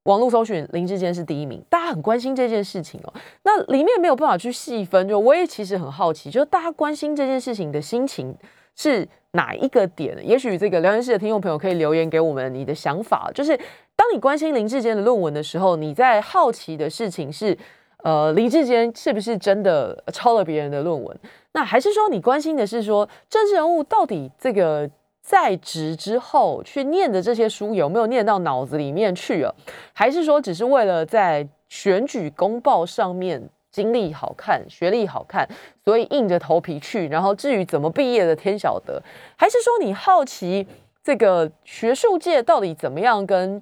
[0.05, 3.15] 网络搜寻林志坚是第一名，大家很关心这件事情哦。
[3.45, 8.37] 那里面没有办法去细分，就我也其实很好奇，就是大家关心这件事情的心情
[8.77, 9.09] 是。
[9.35, 10.15] 哪一个点？
[10.23, 13.31] 也许这个聊天室的听众朋友可以留言给我们你的想法。
[13.35, 13.59] 就是
[13.97, 17.57] 当你关心林志坚的论文的时候，你在好奇的事情是，
[18.03, 21.19] 呃，林志坚是不是真的抄了别人的论文？
[21.53, 24.91] 那还是说你关心的是说，政治人物到底这个
[25.23, 29.55] 在职之后去念的这些书有没有念到脑子里面去了？
[29.95, 33.49] 还是说只是为了在选举公报上面？
[33.73, 35.49] 经历好看，学历好看，
[35.83, 37.09] 所以硬着头皮去。
[37.09, 39.03] 然后至于怎么毕业的，天晓得。
[39.37, 40.67] 还是说你好奇
[41.03, 43.61] 这个学术界到底怎么样跟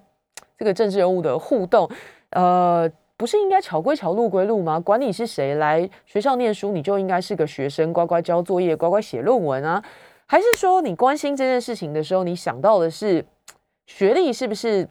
[0.58, 1.88] 这个政治人物的互动？
[2.30, 4.80] 呃，不是应该桥归桥，路归路吗？
[4.80, 9.82] 管你是谁来学校念书，你就应该是个学生，乖乖交作业，乖乖写论文啊？
[10.26, 13.24] 还是说你关心这件事情的时候，你想到的是
[13.86, 14.88] 学历是不是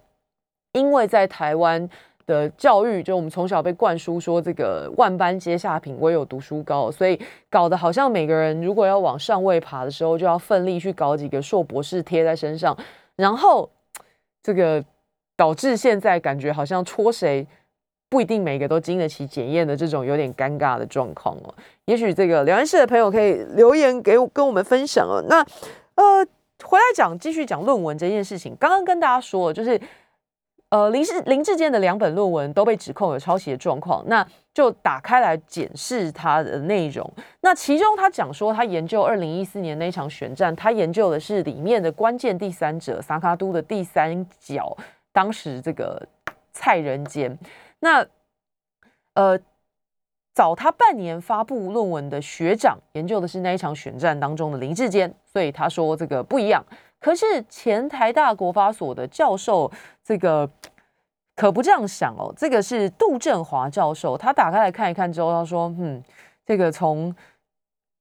[0.71, 1.89] 因为在台湾？
[2.29, 12.77] 的教育，就我们从小被灌输说这个万般皆下品，唯有读书高，所以搞得好像每个人如果要往上位爬的时候，就要奋力去搞几个硕博士贴在身上，
[13.15, 13.67] 然后
[14.43, 14.85] 这个
[15.35, 17.47] 导致现在感觉好像戳谁
[18.09, 21.51] 不一定每个都经得起检验的这种有点尴尬的状况哦。
[21.85, 25.25] 也许这个聊天室的朋友可以留言给我跟我们分享哦。
[25.27, 25.43] 那
[25.95, 26.23] 呃，
[26.63, 29.81] 回来讲继续讲论文这件事情，刚刚跟大家说就是。
[30.69, 37.11] 呃，林志林志坚的两本论文都被指控有抄袭的状况，那就打开来检视他的内容。
[37.41, 44.77] 那其中他讲说，他研究二零一四年那场选战，他研究的是里面的关键第三者萨卡都的第三角，
[45.11, 46.07] 当时这个
[46.53, 47.35] 蔡仁坚。
[47.79, 48.05] 那
[49.15, 49.39] 呃，
[50.39, 56.65] 早他半年发布论文的学长研究的是那一场选战当中的林志坚，所以他说这个不一样。
[56.97, 59.69] 可是前台大国发所的教授
[60.01, 60.49] 这个
[61.35, 66.01] 可不这样想哦，这个是杜振华教授，他打开来看一看之后，他说：“嗯，
[66.45, 67.13] 这个从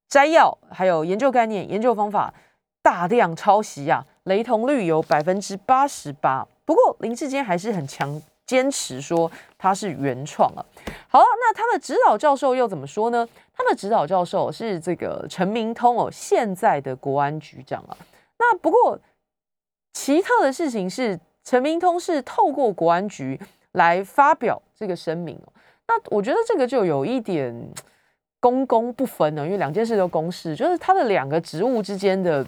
[0.08, 2.32] 摘要还有研究概念、研究方法
[2.80, 6.46] 大量抄袭啊，雷同率有百分之八十八。
[6.64, 10.64] 不过林志坚还是很强。”坚持说他是原创啊。
[11.06, 13.28] 好，那他的指导教授又怎么说呢？
[13.54, 17.94] 他的指导教授是这个陈明通哦，现在的国安局长啊。
[18.38, 18.98] 那不过
[19.92, 23.38] 奇特的事情是，陈明通是透过国安局
[23.72, 25.52] 来发表这个声明哦。
[25.86, 27.54] 那我觉得这个就有一点
[28.40, 32.46] 公公不分呢，因为两件事都公事，就是他的两个职务之间的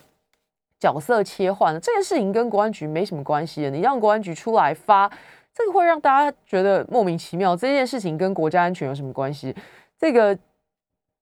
[0.78, 3.70] 角色切换，这件事情跟国安局没什么关系的。
[3.70, 5.10] 你让国安局出来发。
[5.60, 7.54] 这个会让大家觉得莫名其妙。
[7.54, 9.54] 这件事情跟国家安全有什么关系？
[9.98, 10.34] 这个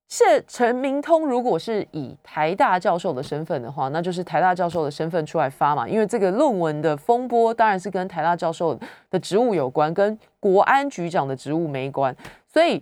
[0.06, 5.88] 谢陈明通如果是以台大教授的身份的话，那就是台大教授的身份出来发嘛。
[5.88, 8.78] 因为这个论文的风波当然是跟台大教授
[9.10, 12.14] 的职务有关，跟国安局长的职务没关，
[12.46, 12.80] 所以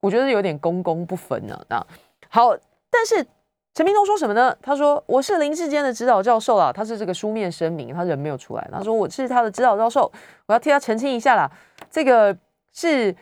[0.00, 1.60] 我觉得有点公公不分呢。
[1.68, 1.84] 那
[2.28, 2.56] 好，
[2.88, 3.26] 但是。
[3.74, 4.56] 陈明通说什么呢？
[4.62, 8.68] 他说：“我是林志坚的指导教授啦，他是这个书面声明，他人没有出来。
[8.72, 10.10] 他说我是他的指导教授，
[10.46, 11.50] 我要替他澄清一下啦。
[11.90, 12.36] 这个
[12.72, 13.12] 是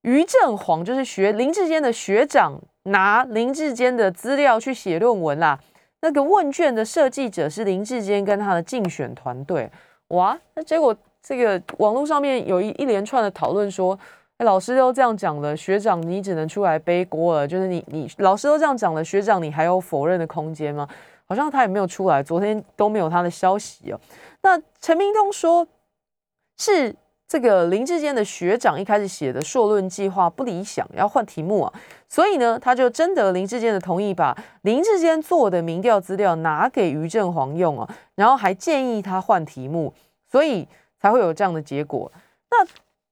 [0.00, 5.58] 于正煌，就是学林志坚的学长，拿林志坚的资料去写论文啦。
[6.00, 9.70] 那个问卷的设计者是林志坚跟他的竞选团队。
[10.08, 13.98] 哇，那结果这个网络上面有一一连串的讨论说。”
[14.44, 17.48] 老师都这样讲了，学长你只能出来背锅了。
[17.48, 20.88] 就是你，你老师都这样讲了，学长你还有否认的空间吗？
[21.26, 24.00] 好像他也没有出来，昨天都没有他的消息哦。
[24.42, 25.66] 那陈明东说，
[26.56, 26.94] 是
[27.26, 31.72] 这个林志坚的学长一开始写的硕论计划不理想，要换题目啊，
[32.08, 39.92] 所以呢，他就征得林志坚的同意，把林志坚做的民调资料拿给于正煌用啊，然后还建议他换题目，
[40.30, 40.68] 所以
[41.02, 42.12] 才会有这样的结果。
[42.50, 42.64] 那。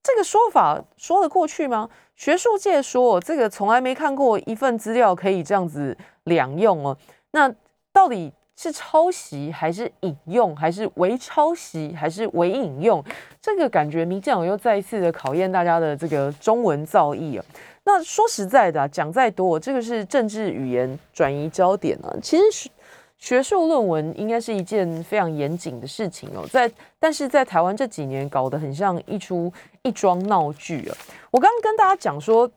[0.07, 1.91] 这个说法说得过去吗？
[2.15, 6.97] 学术界说这个从来没看过一份资料可以这样子两用哦。
[7.33, 7.53] 那
[7.93, 13.03] 到底是抄袭还是引用，还是伪抄袭还是伪引用？
[13.43, 17.45] 这个感觉民进党又再一次的考验大家的这个中文造诣啊。
[17.83, 22.15] 那说实在的，讲再多，这个是政治语言转移焦点啊。
[22.23, 22.71] 其实。
[23.19, 29.51] 学术论文应该是一件非常严谨的事情哦，在但是在台湾这几年搞得很像一出
[29.83, 30.97] 一桩闹剧啊。
[31.31, 32.49] 我刚刚跟大家讲说，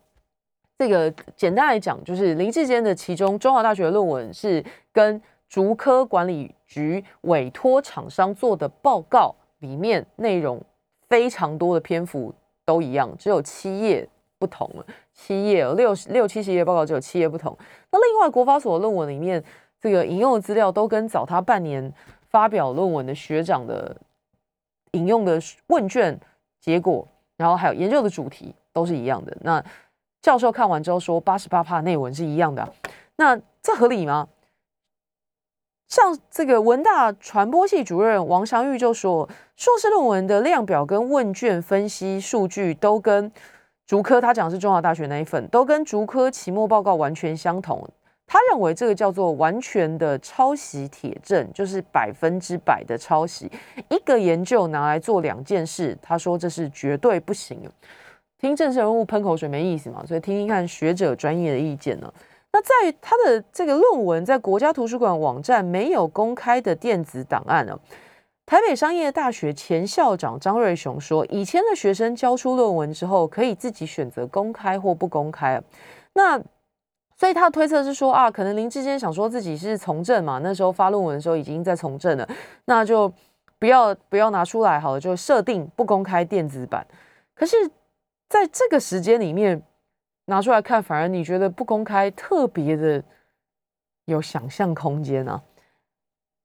[0.77, 10.61] 这个简单来讲，就是林志坚的其中中华大学论文是跟竹科管理局委托厂商做的报告里面内容
[11.07, 12.33] 非常多的篇幅
[12.65, 17.57] 都一样，只有七页不同了，七页六六七十页报告只有七页不同。
[17.91, 19.41] 那另外国法所的论文里面。
[19.81, 21.93] 这个引用的资料都跟早他半年
[22.29, 23.95] 发表论文的学长的
[24.91, 26.19] 引用的问卷
[26.59, 29.35] 结果，然后还有研究的主题都是一样的。
[29.41, 29.63] 那
[30.21, 32.73] 教授看完之后说，八十八帕内文是一样的，
[33.15, 34.27] 那这合理吗？
[35.87, 43.31] 像这个文大传播系主任王祥玉就说，硕士论文的量表跟问卷分析数据都跟
[43.87, 47.89] 竹科，他讲是中华大学那一份，都跟竹科期末报告完全相同。
[48.31, 53.51] 他认为这个叫做完全的抄袭铁证，就是百分之百的抄袭。
[53.89, 57.59] 一个研究拿来做两件事，他说这是绝对不行。
[58.37, 62.13] 听政治人物喷口水没意思嘛，所以听听看学者专业的意见呢。
[62.51, 67.75] 那在他的这个论文在国家图书馆网站没有公开的电子档案呢。
[68.45, 75.59] 台北商业大学前校长张瑞雄说，以前的学生交出论文之后，可以自己选择公开或不公开。
[76.13, 76.39] 那
[77.19, 82.25] 所以他的推测是说啊，可能林志坚想说自己是从政嘛，那时候发论文的时候已经在从政了，
[82.63, 83.11] 那就
[83.59, 86.87] 不要不要拿出来好了，就设定不公开电子版。
[87.35, 87.57] 可是
[88.29, 89.61] 在这个时间里面
[90.27, 93.03] 拿出来看，反而你觉得不公开特别的
[94.05, 95.41] 有想象空间呢？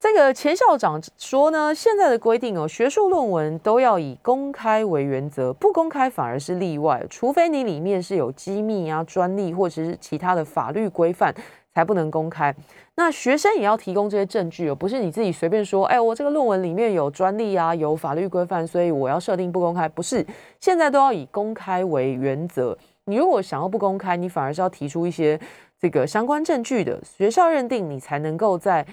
[0.00, 11.34] 这个钱校长说呢，现在的规定哦，学术论文都要以公开为原则，不公开反而是例外，除非你里面是有机密啊、专利或者是其他的法律规范，
[11.74, 12.54] 才不能公开。
[12.96, 20.24] 那学生也要提供这些证据哦，不是你自己随便说，哎，我这个论文里面有专利啊，有法律规范，所以我要设定不公开，不是，
[20.60, 22.76] 现在都要以公开为原则。
[23.06, 25.40] 你如果想要不公开，你反而是要提出一些
[25.80, 28.86] 这个相关证据的，学校认定你才能够在。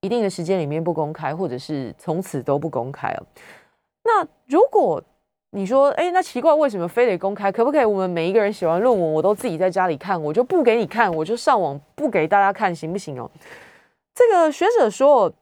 [0.00, 3.26] 一定的时间里面不公开，或者是从此都不公开了。
[4.04, 5.02] 那如果
[5.50, 7.50] 你说，哎，那奇怪，为什么非得公开？
[7.50, 13.30] 可不可以我们每一个人写完论文，我都自己在家里看，我就不给你看，我就上网不给大家看，行不行哦？
[14.14, 15.32] 这个学者说，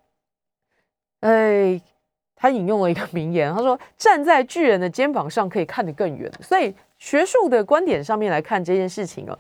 [1.21, 1.81] 哎，
[2.35, 9.39] 他引用了一个名言，他说：“站在巨人的肩膀上，可以看得更远。”所以学术的观点上面来看这件事情哦，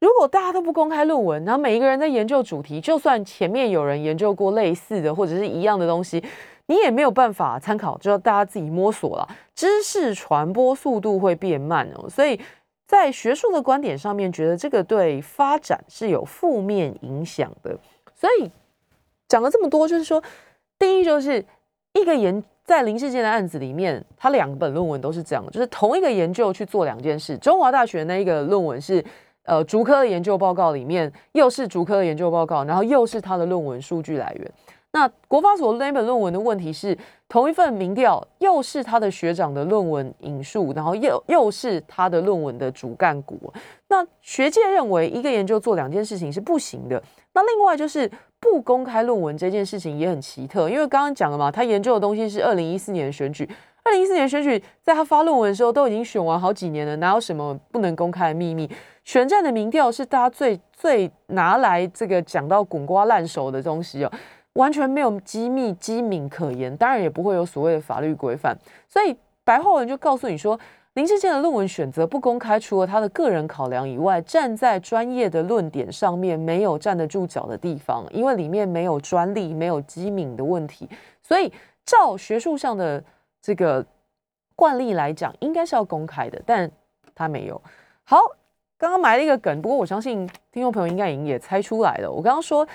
[0.00, 6.22] 如果大家都不公开论文，然后每一个人在研究主题，就算前面有人研究过类似的或者是一样的东西。
[6.66, 9.28] 你也没有办法参考，就要大家自己摸索了。
[9.56, 12.40] 知识传播速度会变慢哦，所以
[12.86, 17.76] 在学术的观点上面，觉得这个对发展是有负面影响的。
[18.14, 18.48] 所以
[19.28, 20.22] 讲了这么多，就是说，
[20.78, 21.44] 第一就是
[21.94, 27.36] 一个研在林世坚的案子里面，他两本论文都是这样，就是同一个研究去做两件事。
[27.38, 29.04] 中华大学那一个论文是
[29.44, 34.52] 呃竹科的研究报告里面，又是竹科的研究报告，然后又是他的论文数据来源。
[34.92, 36.98] 那国发所那本论文的问题是，
[37.28, 43.52] 同一份民调又是他的学长的论文引述，然后又又是他的论文的主干股。
[43.86, 47.00] 那学界认为一个研究做两件事情是不行的。
[47.32, 53.48] 那另外就是不公开论文这件事情也很奇特，因为刚刚讲了嘛，他研究的东西是二零一四年的选举，
[53.82, 58.70] 二零一四年选举在他发论文的时候都已经选完好几年了，哪有什么不能公开的秘密？
[59.04, 64.12] 选战的民调是大家最最拿来这个讲到滚瓜烂熟的东西哦。
[64.54, 68.56] 完全没有机密机敏可言，当然也不会有所谓的法律规范。
[68.88, 70.58] 所以白话文就告诉你说，
[70.94, 80.88] 林志健的论文选择不公开，除了他的个人考量以外，站在专业的论点上面没有站得住脚的地方，因为里面没有专利、没有机敏的问题。
[81.22, 81.50] 所以
[81.86, 83.02] 照学术上的
[83.42, 83.84] 这个
[84.54, 86.70] 惯例来讲，应该是要公开的，但
[87.14, 87.60] 他没有。
[88.04, 88.18] 好，
[88.78, 92.10] 刚刚埋了一个梗，不过我相信听众朋友应该已经也猜出来了。
[92.10, 92.66] 我刚刚说。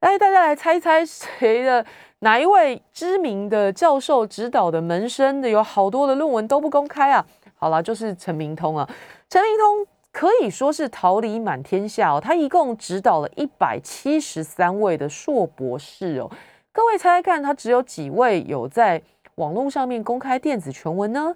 [0.00, 1.84] 来，大家来猜猜，谁的
[2.18, 7.26] 哪一位知名的教授指导的门生的有好多的论文都不公开啊？
[7.54, 8.86] 好了，就是陈明通啊。
[9.30, 16.30] 陈明通可以说是桃李满天下哦，他一共指导了一百七十三位的硕博士哦。
[16.72, 19.02] 各位猜猜看，他只有几位有在
[19.36, 21.34] 网络上面公开电子全文呢？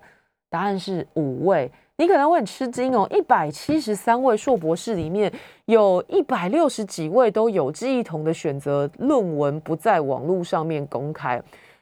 [0.48, 1.70] 答案是五位。
[1.96, 5.30] 你可能会很吃惊哦，一百七十三位硕博士里面
[5.66, 11.40] 有一百六十几位都有志一同的选择论文不在网络上面公开。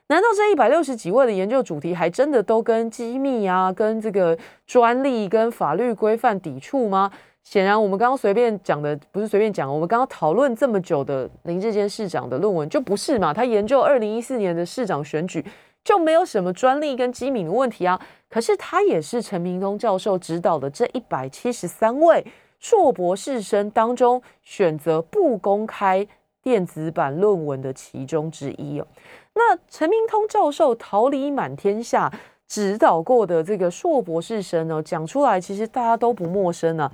[0.08, 7.08] 难道这一百六十几位的研究主题还真的都跟机密啊、跟这个专利、跟法律规范抵触吗？
[7.44, 13.32] 显然，我们刚刚随便讲的不是随便讲，我们刚刚讨论这么久的林志坚市长的论文就不是嘛？
[13.32, 15.44] 他研究二零一四年的市长选举。
[15.84, 18.00] 就没有什么专利跟机敏的问题啊。
[18.28, 22.26] 可是他也是陈明通教授指导的这一百七十三位
[22.58, 26.06] 硕博士生当中选择不公开
[26.42, 28.86] 电子版论文的其中之一哦。
[29.34, 32.12] 那陈明通教授桃李满天下
[32.46, 36.92] 指导过的这个硕博士生呢，讲出来其实大家都不陌生啊。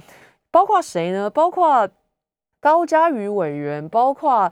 [0.51, 1.29] 包括谁呢？
[1.29, 1.89] 包括
[2.61, 4.51] 高嘉瑜委员，包括。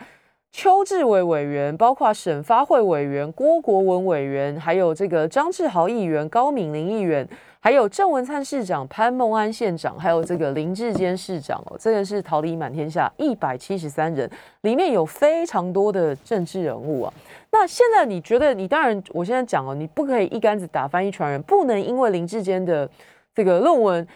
[0.52, 7.26] 邱志伟委员，包括省发会委员郭国文委员，还有这个张志豪议员、高敏玲议员，
[7.58, 17.12] 还有郑文灿市长、潘孟安县长，还有这个林志坚市长哦，这个是桃李满天下一百七十三人，里面有非常多的政治人物啊。
[17.50, 22.88] 那现在你觉得，你当然我现在讲哦，你不可以一竿子打翻一船人，不能因为林志坚的
[23.34, 24.06] 这个论文。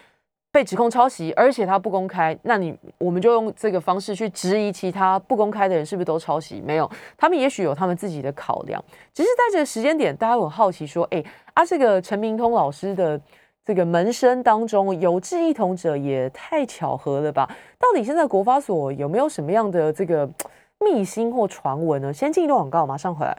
[0.51, 6.61] 被指控抄袭，而且他不公开，那你我们就用这个方式去质疑其他不公开的人是不是都抄袭？
[6.61, 8.83] 没有，他们也许有他们自己的考量。
[9.13, 13.19] 只是在这个时间点，大家很好奇说，哎啊，这个陈明通老师的
[13.63, 17.47] 这个门生当中有志一同者，也太巧合了吧？
[17.77, 20.27] 到底现在国发所有没有什么样的这个
[20.79, 22.13] 秘辛或传闻呢？
[22.13, 23.37] 先进一段广告，马上回来。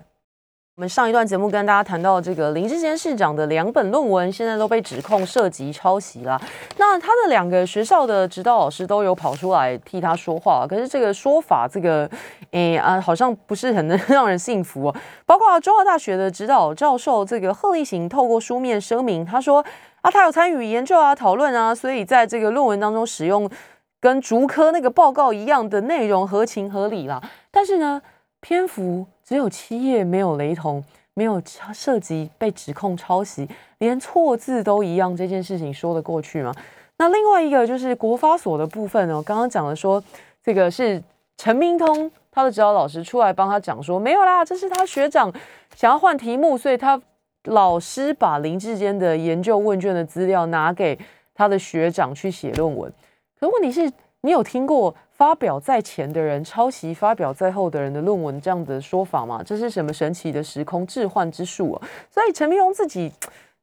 [0.79, 6.41] 我们上一段节目跟大家谈到这个林志坚市长的两本论文，现在都被指控涉及抄袭了。
[6.77, 12.09] 那他的两个学校的指导老师都有跑出来替他说话，可是这个说法，这个
[12.53, 14.95] 诶啊，好像不是很能 让人信服。
[15.27, 19.59] 包括中华大学的指导教授这个贺立行，透过书面声明，他说
[20.03, 23.51] 啊，他有参与研究啊、讨论啊，所以在这个论文当中使用
[23.99, 27.21] 跟竹科那个报告一样的内容，合情合理啦。
[27.51, 28.01] 但是呢，
[28.41, 29.07] 篇幅。
[29.25, 31.43] 只有七页没有雷同，没有
[31.75, 36.51] 涉及被指控抄袭，连错字都一样，这件事情说得过去吗？
[36.97, 40.03] 那另外一个就是国发所的部分呢，刚刚讲了说，
[40.43, 41.03] 这个是
[41.37, 45.31] 陈明通他的指导老师出来帮他讲说，没有啦，这是他学长
[45.77, 46.99] 想要换题目，所以他
[47.45, 50.99] 老师把林志坚的研究问卷的资料拿给
[51.35, 52.91] 他的学长去写论文。
[53.39, 54.95] 可问题是，你有听过？
[55.19, 59.43] 发表在前的人抄袭发表在后的人的论文，这样的说法吗？
[59.45, 61.83] 这是什么神奇的时空置换之术啊？
[62.11, 63.13] 所以陈明荣自己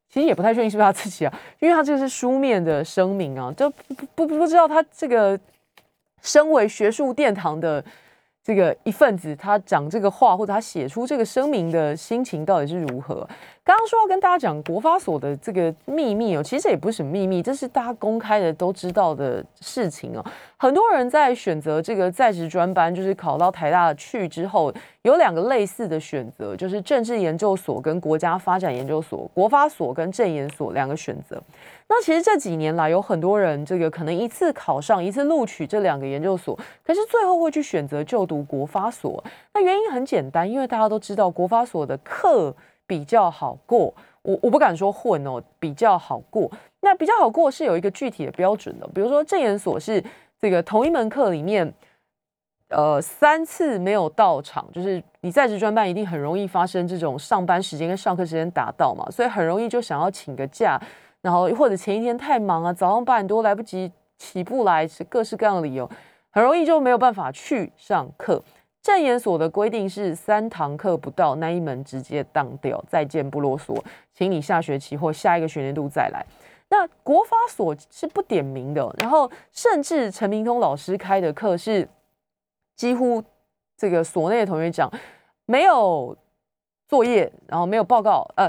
[0.08, 3.68] 其实也不太确定是不是他自己啊，因为他这个是书面的声明啊，就
[4.14, 5.36] 不不不知道他这个
[6.22, 7.84] 身为学术殿堂的。
[8.46, 13.28] 这个一份子，他讲这个话或者他写出这个声明的心情到底是如何？
[13.66, 20.24] 刚刚说要跟大家讲国发所的这个秘密哦，其实也不是什么秘密，这是大家公开的都知道的事情哦。
[20.56, 31.42] 很多人在选择这个在职专班，就是考到台大去之后，有两个类似的选择，就是政治研究所跟国家发展研究所，国发所跟政研所两个选择。
[31.88, 39.24] 那其实这几年来，有很多人这个可能一次考上一次录取这两个研究所，可是最后会去选择就读国发所。
[39.52, 42.54] 那原因很简单，因为大家都知道国发所的课
[42.86, 43.92] 比较好过。
[44.22, 46.50] 我我不敢说混哦，比较好过。
[46.80, 50.02] 那比较好过是有一个具体的标准的，比如说正研所是
[50.40, 51.72] 这个同一门课里面，
[52.68, 60.80] 呃，三次没有到场，就是你在职专班一定很容易发生这种上班时间跟上课时间达到嘛，所以很容易就想要请个假。
[61.22, 65.88] 然后或者前一天太忙啊，早上八点多来不及起不来，是各式各样的理由，
[66.30, 68.42] 很容易就没有办法去上课。
[68.86, 73.76] 正研所的规定是三堂课不到，那一门直接当掉，再见不啰嗦，
[74.14, 76.24] 请你下学期或下一个学年度再来。
[76.68, 81.88] 那国法所是不点名的，然后甚至陈明通老师开的课是
[82.76, 83.20] 几乎
[83.76, 84.88] 这个所内的同学讲
[85.46, 86.16] 没有
[86.88, 88.48] 作业，然后没有报告，呃。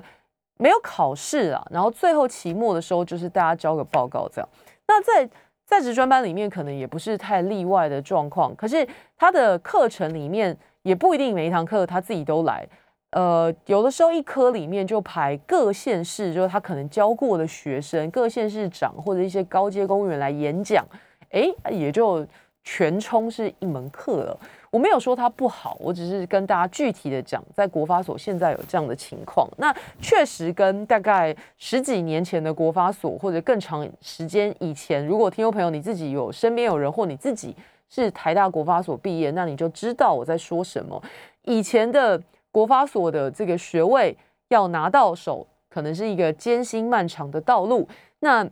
[0.60, 4.50] 没有考试啊，然后最后期末的时候就是大家交个报告这样。
[4.88, 5.30] 那在
[5.68, 8.88] 在职专班里面可能也不是太例外的状况，可是
[9.18, 12.66] 他的课程里面也不一定每一堂课他自己都来。
[13.12, 20.86] 呃，有的时候一科里面就排各县市，就是他可能教过的学生，各县市长或者一些高阶公务员来演讲，
[21.32, 22.26] 哎，也就
[22.64, 24.40] 全冲是一门课了。
[24.78, 37.56] 我没有说它不好，我只是跟大家具体的讲，在国发所现在有这样的情况，那确实跟大概十几年前的国发所或者更长时间以前，如果听众朋友你自己有身边有人或你自己
[37.90, 41.02] 是台大国发所毕业，那你就知道我在说什么。
[41.42, 42.22] 以前的
[42.52, 44.16] 国发所的这个学位
[44.50, 47.90] 要拿到手，可能是一个艰辛漫长的道路。
[48.20, 48.48] 那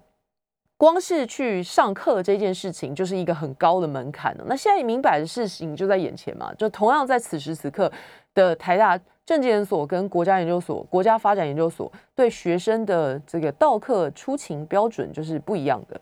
[0.78, 4.46] 光是去上课这件事情就是一个很高的门槛了。
[4.48, 7.92] 那现在明摆的事情就在眼前嘛，就同样在此时此刻
[8.34, 16.00] 的台大政治研所跟国家研究所、国家发展研究所对学生的这个到课出勤标准就是不一样的。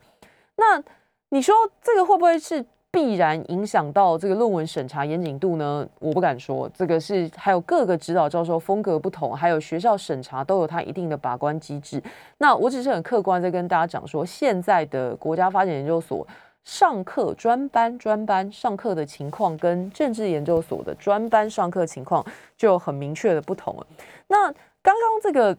[0.56, 0.84] 那
[1.30, 2.66] 你说这个会不会是？
[2.94, 5.84] 必然影响到这个论文审查严谨度呢？
[5.98, 12.00] 我不敢说，这个是还有各个指导教授风格不同，还有学校审查都有它一定的把关机制。
[12.38, 16.26] 那我只是很客观在跟大家讲说，现在的国家发展研究所
[16.66, 22.24] 上课专班专班上课的情况，跟政治研究所的专班上课情况
[22.56, 23.88] 就有很明确的不同了。
[24.28, 24.44] 那
[24.84, 25.58] 刚刚这个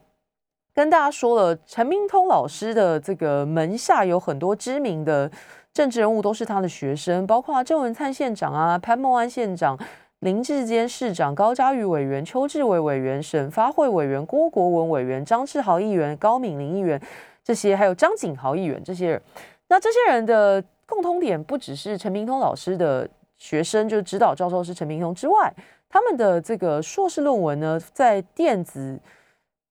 [0.73, 5.29] 跟大家说了，陈明通老师的这个门下有很多知名的。
[5.75, 9.77] 政治人物都是他的学生，包括郑文灿县长啊、潘孟安县长、
[10.21, 17.01] 林志坚市长、高嘉瑜委员、邱志伟委员、省发会委员、郭国文委员、张志豪议员、高敏玲议员，
[17.43, 19.21] 这些还有张景豪议员这些人。
[19.67, 25.53] 那这些人的共通点不只是陈明通老师的学生，就是指导教授是陈明通之外，
[25.89, 29.01] 他们的这个硕士论文呢，在电子。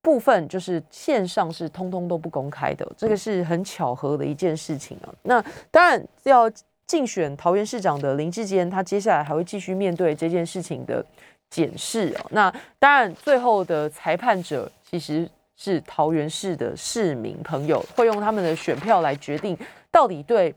[0.03, 5.07] 部分就是线上是通通都不公开的，这个是很巧合的一件事情啊。
[5.23, 6.51] 那当然要
[6.85, 11.03] 竞选桃园市长的林志坚，他接下来还会继续面对这件事情的
[11.49, 12.25] 检视啊。
[12.31, 19.57] 那当然最后的裁判者其实是桃园市的市民朋友，会用他们的选票来决定
[19.89, 20.53] 到底对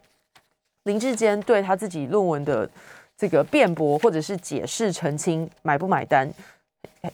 [0.82, 2.68] 林志坚对他自己论文的
[3.16, 6.28] 这个辩驳或者是解释澄清买不买单，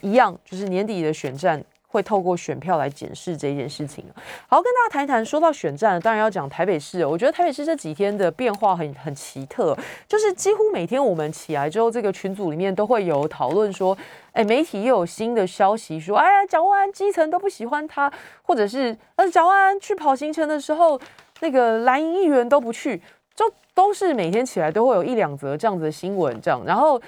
[0.00, 1.62] 一样就是年底的选战。
[1.92, 4.02] 会透过选票来检视这件事情
[4.48, 5.22] 好，跟大家谈一谈。
[5.22, 7.04] 说到选战，当然要讲台北市。
[7.04, 9.76] 我觉得台北市这几天的变化很很奇特，
[10.08, 13.96] 就是几乎每天我们起来之后，这个群组里面都会有讨论说，
[14.32, 18.10] 哎，媒体又有新的消息说，哎呀，蒋万安基层都不喜欢他，
[18.42, 20.98] 或者是呃，蒋万安去跑行程的时候，
[21.40, 23.02] 那个蓝营议员都不去，
[23.34, 26.98] 就都是每天起来都会有一两则这样子的新闻，这样，然后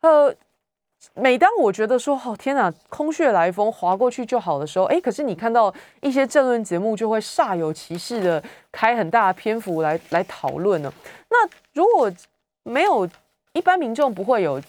[0.00, 0.34] 呃。
[1.14, 10.92] 每当我觉得说哦天哪，空穴来风，划过去就好的时候，哎，可是你看到一些政论节目就会煞有其事的开很大的篇幅来来讨论呢。
[11.28, 12.10] 那如果
[12.62, 13.08] 没有
[13.52, 14.60] 一般民众不会有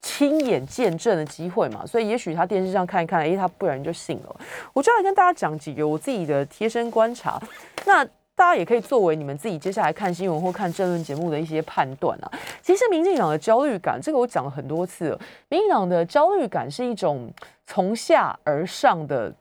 [0.00, 4.36] 亲眼见证的机会嘛，所以也许他电视上看一看，哎，他不然就信了。
[4.72, 7.40] 我就来跟大家讲几个我自己的贴身观察。
[7.84, 8.06] 那。
[8.42, 12.28] 大家也可以作为你们自己接下来看新闻或看政论节目的一些判断啊。
[12.60, 15.20] 其实民进党的焦虑感，这个我讲了很多次了。
[15.48, 17.32] 民进党的焦虑感是一种
[17.68, 19.32] 从下而上的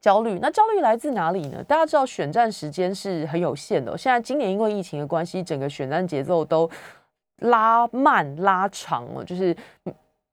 [0.00, 0.38] 焦虑。
[0.38, 1.60] 那焦虑来自哪里呢？
[1.64, 6.70] 大家知道选战时间是很有限的，现在今年因为疫情的关系，整个选战节奏都
[7.38, 9.56] 拉慢拉长了，就是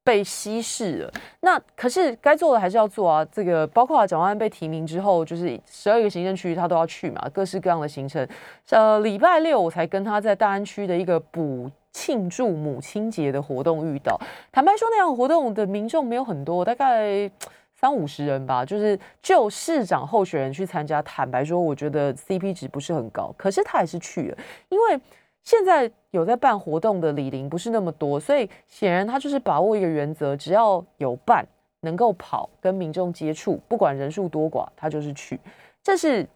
[0.08, 1.14] 被稀释了。
[1.42, 3.26] 那可是该做的还是要做啊。
[3.30, 8.26] 这个包括蒋万安被提名之后，就是十二个行政区他都要去嘛，各式各样的行程。
[8.70, 11.70] 呃，礼拜六我才跟他在大安区的一个补。
[11.94, 14.16] 庆祝母亲节的活动遇到，
[14.52, 17.28] 坦白说，那样活动的民众没有很多，大概
[17.74, 18.64] 三五十人吧。
[18.64, 23.34] 就是就市长候选人去参加，坦白说，我觉得 CP 值不是很高。
[23.36, 24.38] 可是他还是去了，
[24.70, 25.00] 因为
[25.48, 31.48] 现在有在办活动的李玲不是那么多，所以显然他就是把握一个原则，只要有办，
[31.80, 35.40] 能够跑跟民众接触，不管人数多寡，他就是去。
[35.82, 36.28] 这是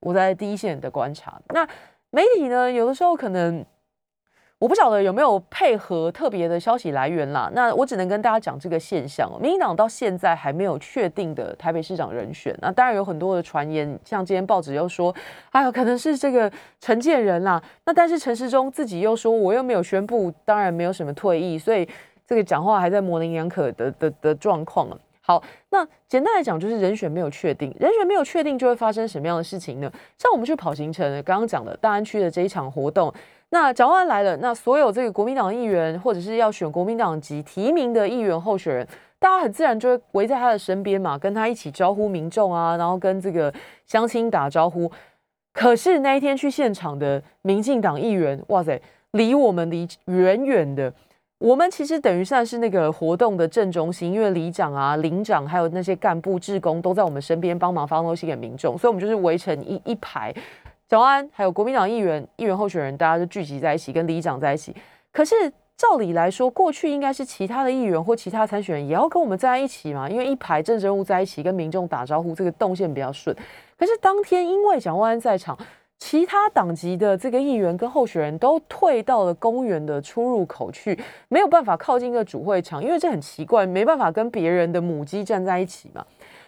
[0.00, 1.40] 我在第一线的观察。
[1.54, 1.66] 那
[2.10, 3.64] 媒体呢，有的时候可能。
[4.64, 9.30] 我不晓得有没有配合特别的消息来源啦，那我只能跟大家讲这个现象。
[9.38, 15.14] 民进党到现在还没有确定的台北市长人选，那当然有很多的传言，像今天报纸又说，
[15.50, 16.50] 哎呦，可能是这个
[16.80, 17.62] 陈建仁啦。
[17.84, 21.86] 那但是陈时中自己又说，我又没有宣布，当然没有什么退役，所以
[22.26, 24.96] 这个讲话还在模棱两可的的的状况啊。
[25.20, 29.92] 好，那简单来讲就是人选没有确定，人选没有确定就会发生什么样的事情呢？
[30.16, 33.12] 像我们去跑行程，刚刚讲的大安区的这一场活动。
[33.54, 38.88] 那蒋万安来了，那所有这个国民党议员或者是要选国民党籍提名的议员候选人，
[39.20, 43.54] 大家很自然就会围在他的身边嘛，跟他一起招呼民众啊，然后跟这个
[43.86, 44.90] 乡亲打招呼。
[45.52, 48.82] 可是那一天去现场的民进党议员，哇塞，
[49.12, 50.92] 离我们离远远的。
[51.38, 60.34] 我们其实等于算是那个活动的正中心，因为里长啊、领长还有那些干部、职工都在我们身边帮忙发东西给民众，所以我们就是围成一一排。
[60.94, 64.72] 小安还有国民党议员、议员候选人，大家就聚集在一起，跟里长在一起。
[65.10, 65.34] 可是
[65.76, 73.36] 照理来说，过去应该是其他的议员或其他参选人也要跟我们在一起嘛，因为一排政治人物在一起，跟民众打招呼，这个动线比较顺。
[73.76, 75.58] 可是当天因为蒋万安在场，
[75.98, 86.06] 其他党籍的这个议员跟候选人都退到了公园的出入口去，没有办法靠近个主会场，因为这很奇怪，没办法跟别人的母鸡站在一起嘛。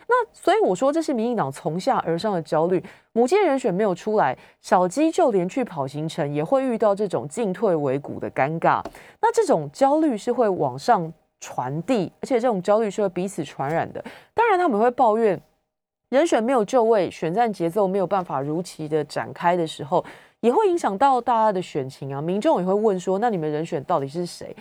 [0.08, 2.82] 那所以我说，这是民进党从下而上的焦虑。
[3.12, 8.80] 母鸡人选没有出来，小鸡就连去跑行程也会遇到这种进退维谷的尴尬。
[9.20, 14.04] 那这种焦虑是会往上传递，而且这种焦虑是会彼此传染的。
[14.32, 15.40] 当然，他们会抱怨
[16.10, 20.04] 人选没有就位，选战节奏没有办法如期的展开的时候，
[20.38, 22.22] 也会影响到大家的选情啊。
[22.22, 24.54] 民众也会问说：那你们人选到底是谁？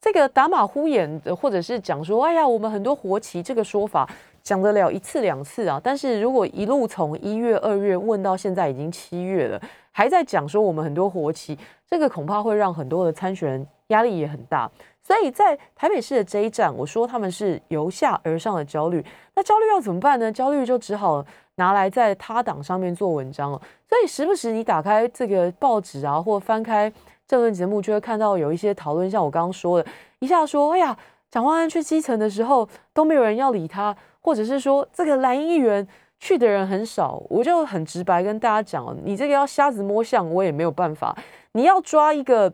[0.00, 4.08] 这个打马虎眼的，或者是讲说：哎呀，我们很多活棋这个说法。
[4.42, 14.70] 讲得了一次两次啊，但是如果一路从一月、二月问到现在已经七月了，还在讲说我们很多活期，这个恐怕会让很多的参选人压力也很大。
[15.00, 20.30] 所以在台北市的这一站，我说他们是由下而上的焦虑，那焦虑要怎么办呢？
[20.30, 21.24] 焦虑就只好
[21.56, 23.60] 拿来在他党上面做文章了。
[23.88, 26.92] 所以时不时你打开这个报纸啊，或翻开
[27.26, 29.90] 政论节目，就会看到有一些讨论，像我刚刚说的，
[30.20, 30.96] 一下说，哎呀，
[31.30, 33.94] 蒋万安去基层的时候都没有人要理他。
[34.22, 35.86] 或者是说这个蓝议员
[36.20, 41.16] 去的人很少，我就很直白跟大家讲，你这个要瞎子摸象，我也没有办法。
[41.52, 42.52] 你要抓一个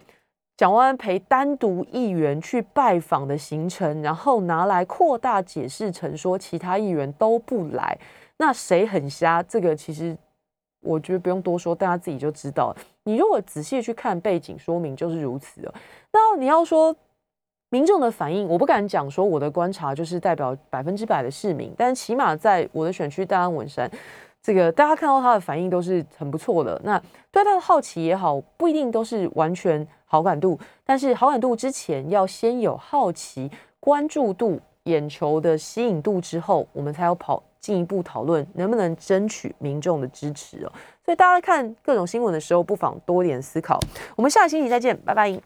[0.57, 7.99] 蒋万陪单独议员去拜访的行程，然后拿来扩大解释成说其他议员都不来，
[8.39, 9.43] 那谁很瞎？
[9.43, 10.17] 这个其实
[10.81, 12.75] 我觉得不用多说，大家自己就知道。
[13.05, 15.75] 你如果仔细去看背景说明，就是如此了。
[16.13, 16.97] 那你要说。
[17.71, 23.91] 民众的反应，我不敢讲说我的观察就是代表百分之百的市民，但起码在我的选区大安文山，
[24.43, 26.81] 这个大家看到他的反应都是很不错的。
[26.83, 26.99] 那
[27.31, 33.51] 对他的好奇也好，不一定都是完全好感度，但是好感度之前要先有好奇、
[33.81, 40.73] 关注度、眼球的吸引度之后，我们才要跑进一步讨论能不能争取民众的支持哦。
[41.05, 43.79] 所以大家看各种新闻的时候，不妨多点思考。
[44.17, 45.29] 我们下个星期再见，拜拜。